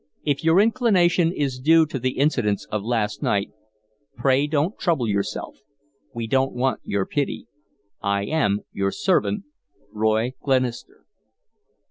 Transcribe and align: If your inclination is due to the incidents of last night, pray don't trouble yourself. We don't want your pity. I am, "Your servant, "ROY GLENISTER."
If 0.23 0.43
your 0.43 0.59
inclination 0.59 1.31
is 1.31 1.59
due 1.59 1.85
to 1.85 1.99
the 1.99 2.17
incidents 2.17 2.65
of 2.71 2.81
last 2.83 3.21
night, 3.21 3.51
pray 4.15 4.47
don't 4.47 4.75
trouble 4.79 5.07
yourself. 5.07 5.57
We 6.11 6.25
don't 6.25 6.53
want 6.53 6.81
your 6.83 7.05
pity. 7.05 7.45
I 8.01 8.23
am, 8.23 8.61
"Your 8.71 8.89
servant, 8.91 9.43
"ROY 9.93 10.33
GLENISTER." 10.41 11.05